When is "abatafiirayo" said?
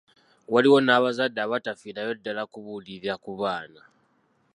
1.43-2.11